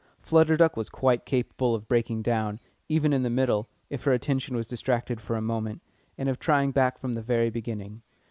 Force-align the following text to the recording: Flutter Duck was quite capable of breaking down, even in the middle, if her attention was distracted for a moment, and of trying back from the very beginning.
Flutter 0.19 0.57
Duck 0.57 0.75
was 0.75 0.89
quite 0.89 1.27
capable 1.27 1.75
of 1.75 1.87
breaking 1.87 2.23
down, 2.23 2.59
even 2.89 3.13
in 3.13 3.21
the 3.21 3.29
middle, 3.29 3.67
if 3.91 4.01
her 4.05 4.11
attention 4.13 4.55
was 4.55 4.65
distracted 4.65 5.21
for 5.21 5.35
a 5.35 5.43
moment, 5.43 5.79
and 6.17 6.27
of 6.27 6.39
trying 6.39 6.71
back 6.71 6.97
from 6.97 7.13
the 7.13 7.21
very 7.21 7.51
beginning. 7.51 8.01